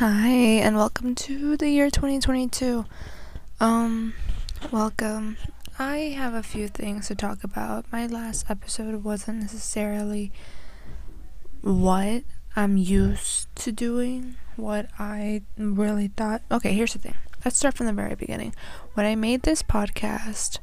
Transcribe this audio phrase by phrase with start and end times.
[0.00, 2.86] Hi, and welcome to the year 2022.
[3.60, 4.14] Um,
[4.72, 5.36] welcome.
[5.78, 7.84] I have a few things to talk about.
[7.92, 10.32] My last episode wasn't necessarily
[11.60, 12.22] what
[12.56, 16.40] I'm used to doing, what I really thought.
[16.50, 17.16] Okay, here's the thing.
[17.44, 18.54] Let's start from the very beginning.
[18.94, 20.60] When I made this podcast,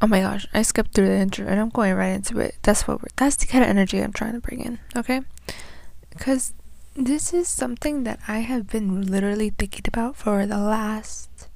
[0.00, 2.56] oh my gosh, I skipped through the intro and I'm going right into it.
[2.62, 5.20] That's what we're, that's the kind of energy I'm trying to bring in, okay?
[6.08, 6.54] Because
[6.94, 11.48] this is something that I have been literally thinking about for the last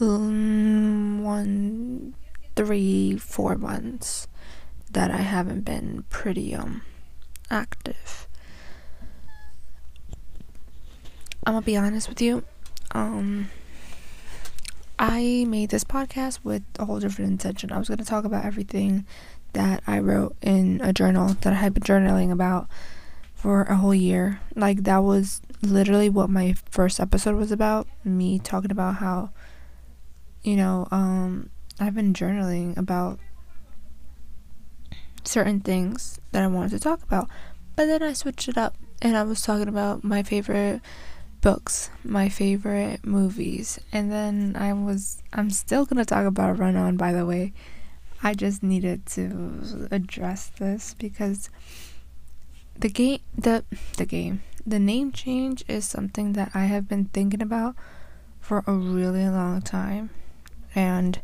[0.00, 2.14] um, one,
[2.54, 4.28] three, four months
[4.90, 6.82] that I haven't been pretty um
[7.50, 8.28] active.
[11.46, 12.44] I'm gonna be honest with you.
[12.92, 13.50] Um,
[14.98, 17.72] I made this podcast with a whole different intention.
[17.72, 19.06] I was gonna talk about everything
[19.54, 22.68] that I wrote in a journal that I had been journaling about
[23.38, 24.40] for a whole year.
[24.56, 27.86] Like that was literally what my first episode was about.
[28.04, 29.30] Me talking about how
[30.42, 33.20] you know, um I've been journaling about
[35.22, 37.28] certain things that I wanted to talk about.
[37.76, 40.80] But then I switched it up and I was talking about my favorite
[41.40, 46.74] books, my favorite movies, and then I was I'm still going to talk about Run
[46.74, 47.52] On by the way.
[48.20, 51.50] I just needed to address this because
[52.78, 53.64] the game the
[53.96, 54.42] the game.
[54.66, 57.74] The name change is something that I have been thinking about
[58.40, 60.10] for a really long time.
[60.74, 61.20] And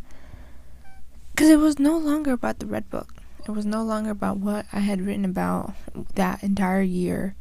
[1.30, 3.14] because it was no longer about the red book.
[3.46, 5.74] It was no longer about what I had written about
[6.14, 7.34] that entire year.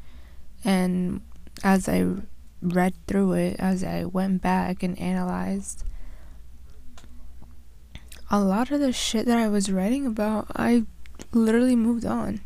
[0.66, 1.22] And
[1.64, 2.06] as I
[2.62, 5.84] read through it as I went back and analyzed
[8.32, 10.86] a lot of the shit that I was writing about I
[11.34, 12.40] literally moved on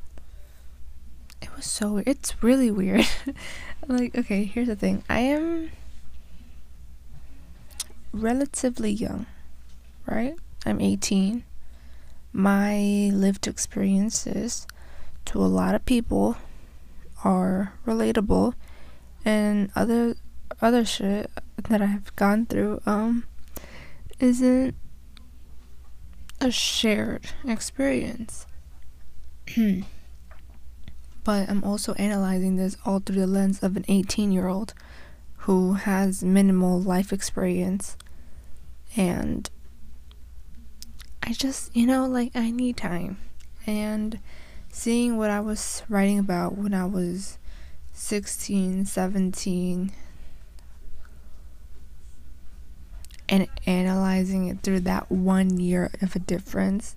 [1.42, 2.08] it was so weird.
[2.08, 3.08] It's really weird.
[3.88, 5.04] like, okay, here's the thing.
[5.10, 5.72] I am
[8.12, 9.26] relatively young,
[10.06, 10.36] right?
[10.66, 11.44] I'm 18.
[12.34, 14.68] My lived experiences
[15.26, 16.38] to a lot of people
[17.24, 18.53] are relatable
[19.26, 20.16] and other
[20.62, 21.30] other shit
[21.70, 23.26] that I've gone through um
[24.20, 24.76] isn't
[26.40, 28.46] a shared experience.
[31.28, 34.74] but I'm also analyzing this all through the lens of an 18 year old
[35.40, 37.98] who has minimal life experience.
[38.96, 39.50] And
[41.22, 43.18] I just, you know, like I need time.
[43.66, 44.22] And
[44.70, 47.38] seeing what I was writing about when I was
[47.92, 49.92] 16, 17,
[53.28, 56.96] and analyzing it through that one year of a difference,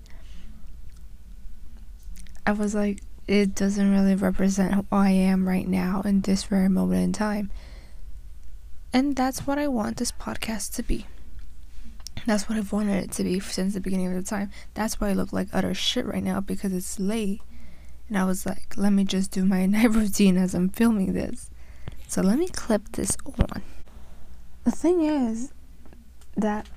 [2.47, 6.67] I was like, it doesn't really represent who I am right now in this very
[6.67, 7.49] moment in time.
[8.91, 11.05] And that's what I want this podcast to be.
[12.25, 14.51] That's what I've wanted it to be since the beginning of the time.
[14.73, 17.39] That's why I look like utter shit right now because it's late.
[18.09, 21.49] And I was like, let me just do my night routine as I'm filming this.
[22.09, 23.63] So let me clip this on.
[24.65, 25.53] The thing is
[26.35, 26.67] that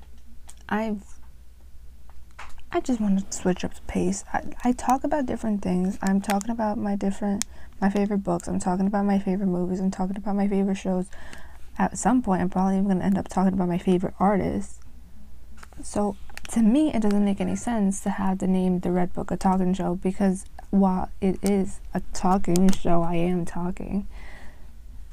[0.68, 1.13] I've
[2.74, 4.24] I just want to switch up the pace.
[4.32, 5.96] I, I talk about different things.
[6.02, 7.44] I'm talking about my different,
[7.80, 8.48] my favorite books.
[8.48, 9.78] I'm talking about my favorite movies.
[9.78, 11.06] I'm talking about my favorite shows.
[11.78, 14.80] At some point, I'm probably even going to end up talking about my favorite artists.
[15.84, 16.16] So,
[16.48, 19.36] to me, it doesn't make any sense to have the name The Red Book a
[19.36, 24.08] talking show because while it is a talking show, I am talking.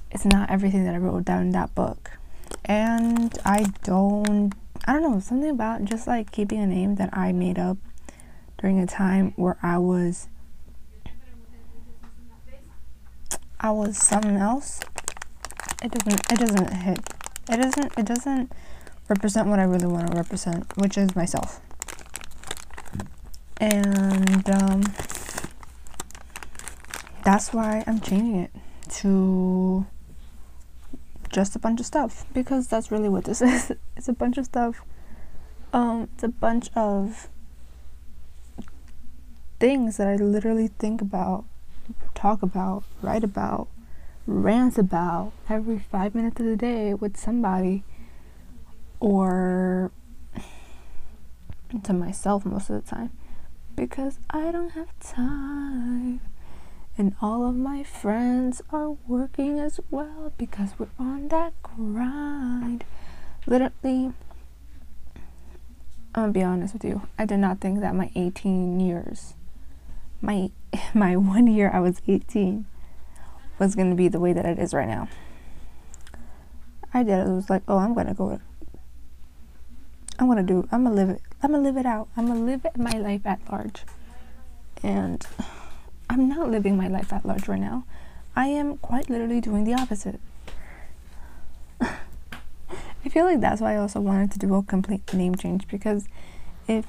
[0.10, 2.18] It's not everything that I wrote down in that book.
[2.66, 4.56] And I don't
[4.92, 7.78] I don't know, something about just like keeping a name that I made up
[8.58, 10.28] during a time where I was
[13.58, 14.82] I was something else.
[15.82, 17.00] It doesn't it doesn't hit.
[17.50, 18.52] It doesn't it doesn't
[19.08, 21.62] represent what I really want to represent, which is myself.
[23.62, 24.84] And um
[27.24, 28.52] that's why I'm changing it
[28.96, 29.86] to
[31.32, 33.72] just a bunch of stuff because that's really what this is.
[33.96, 34.84] It's a bunch of stuff.
[35.74, 37.30] Um, it's a bunch of
[39.60, 41.46] things that I literally think about,
[42.14, 43.68] talk about, write about,
[44.28, 47.84] rant about every five minutes of the day with somebody
[49.00, 49.92] or
[51.84, 53.12] to myself most of the time
[53.76, 56.20] because I don't have time
[57.02, 62.86] and all of my friends are working as well because we're on that grind.
[63.48, 64.14] Literally,
[66.14, 67.02] I'm gonna be honest with you.
[67.18, 69.34] I did not think that my 18 years,
[70.22, 70.52] my
[70.94, 72.68] my one year I was 18,
[73.58, 75.08] was to be the way that it is right now.
[76.94, 77.28] I did.
[77.28, 78.40] It was like, oh, I'm gonna go.
[80.20, 80.68] I'm gonna do.
[80.72, 81.22] I'm gonna live it.
[81.42, 82.10] I'm gonna live it out.
[82.16, 83.86] I'm gonna live my life at large.
[84.84, 85.26] And
[86.12, 87.86] I'm not living my life at large right now.
[88.36, 90.20] I am quite literally doing the opposite.
[91.80, 96.10] I feel like that's why I also wanted to do a complete name change because
[96.68, 96.86] if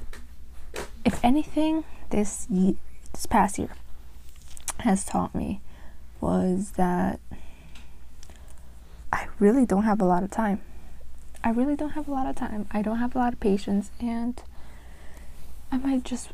[1.05, 2.73] if anything this year,
[3.13, 3.69] this past year
[4.79, 5.61] has taught me
[6.19, 7.21] was that
[9.13, 10.59] I really don't have a lot of time.
[11.41, 12.67] I really don't have a lot of time.
[12.71, 14.43] I don't have a lot of patience and
[15.71, 16.31] I might just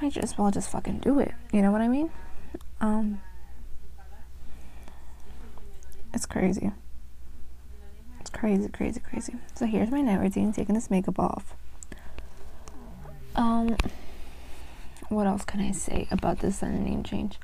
[0.00, 1.32] might just well just fucking do it.
[1.52, 2.10] You know what I mean?
[2.80, 3.20] Um
[6.12, 6.72] it's crazy.
[8.20, 9.34] It's crazy, crazy, crazy.
[9.54, 11.54] So here's my night routine, taking this makeup off.
[13.36, 13.76] Um
[15.08, 17.38] what else can I say about this name change?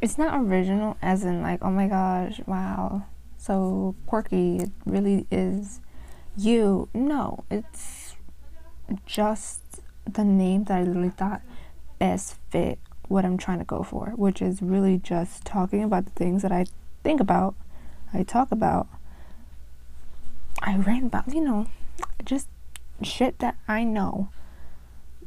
[0.00, 3.04] It's not original as in like, oh my gosh, wow,
[3.38, 4.56] so quirky.
[4.56, 5.80] It really is
[6.36, 6.88] you.
[6.92, 8.16] No, it's
[9.06, 9.61] just
[10.10, 11.42] the name that I literally thought
[11.98, 12.78] best fit
[13.08, 16.52] what I'm trying to go for, which is really just talking about the things that
[16.52, 16.66] I
[17.02, 17.54] think about,
[18.12, 18.88] I talk about,
[20.60, 21.66] I rant about, you know,
[22.24, 22.48] just
[23.02, 24.30] shit that I know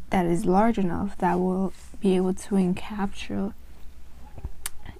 [0.09, 3.53] that is large enough that will be able to encapsulate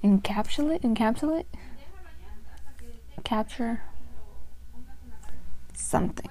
[0.04, 1.46] encapsulate encapsulate?
[3.24, 3.82] Capture
[5.74, 6.30] something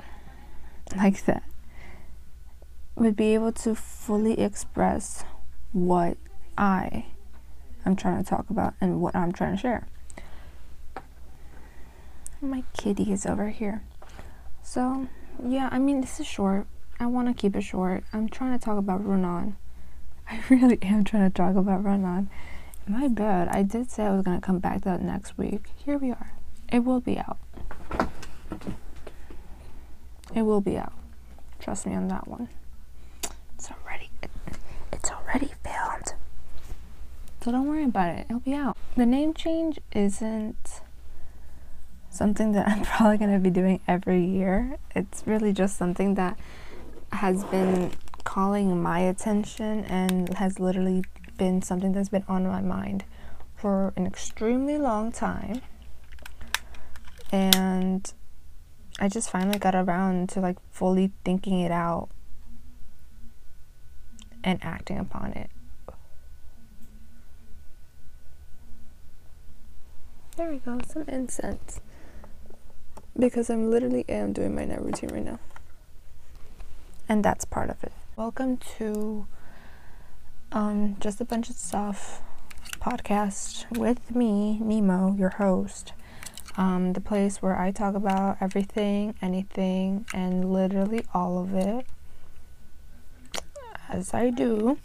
[0.96, 1.42] like that
[2.96, 5.24] would be able to fully express
[5.72, 6.16] what
[6.56, 7.06] I
[7.84, 9.86] am trying to talk about and what I'm trying to share.
[12.40, 13.82] My kitty is over here.
[14.62, 15.08] So,
[15.44, 16.66] yeah, I mean, this is short.
[17.00, 18.04] I want to keep it short.
[18.12, 19.56] I'm trying to talk about Run On.
[20.30, 22.30] I really am trying to talk about Run On.
[22.86, 23.48] My bad.
[23.48, 25.66] I did say I was going to come back to that next week.
[25.74, 26.32] Here we are.
[26.70, 27.38] It will be out.
[30.34, 30.92] It will be out.
[31.60, 32.48] Trust me on that one.
[33.54, 34.30] It's already it,
[34.92, 36.14] it's already filmed.
[37.44, 38.24] So don't worry about it.
[38.30, 38.74] It'll be out.
[38.96, 40.80] The name change isn't
[42.08, 44.78] something that I'm probably going to be doing every year.
[44.94, 46.38] It's really just something that
[47.12, 47.92] has been
[48.24, 51.04] calling my attention and has literally
[51.36, 53.04] been something that's been on my mind
[53.54, 55.60] for an extremely long time.
[57.30, 58.10] And
[58.98, 62.08] I just finally got around to like fully thinking it out
[64.42, 65.50] and acting upon it.
[70.44, 71.80] There we go, some incense.
[73.18, 75.38] Because I'm literally am doing my night routine right now
[77.08, 77.92] and that's part of it.
[78.14, 79.26] Welcome to
[80.52, 82.20] um, Just a Bunch of Stuff
[82.78, 85.94] podcast with me, Nemo, your host.
[86.58, 91.86] Um, the place where I talk about everything, anything, and literally all of it,
[93.88, 94.76] as I do.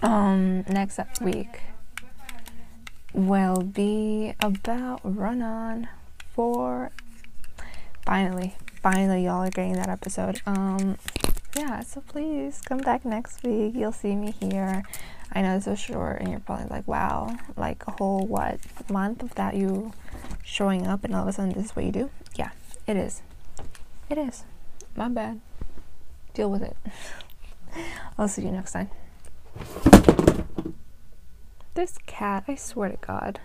[0.00, 1.60] Um, next week
[3.12, 5.88] will be about run on
[6.34, 6.90] for
[8.04, 10.40] finally finally y'all are getting that episode.
[10.46, 10.96] Um,
[11.56, 13.74] yeah, so please come back next week.
[13.74, 14.84] You'll see me here.
[15.32, 18.58] I know this was short, and you're probably like, wow, like a whole what
[18.90, 19.92] month of that you
[20.42, 22.10] showing up, and all of a sudden this is what you do.
[22.36, 22.50] Yeah,
[22.86, 23.22] it is.
[24.08, 24.44] It is.
[24.96, 25.40] My bad.
[26.34, 26.76] Deal with it.
[28.18, 28.90] I'll see you next time.
[31.74, 33.40] This cat, I swear to God.